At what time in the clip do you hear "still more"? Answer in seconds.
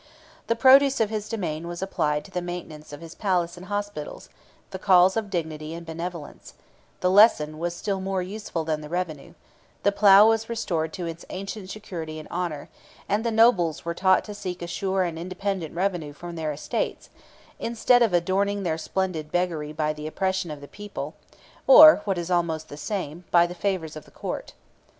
7.75-8.23